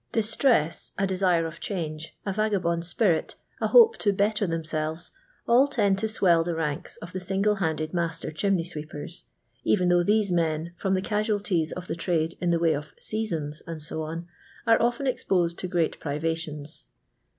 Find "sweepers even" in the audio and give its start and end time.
8.63-9.89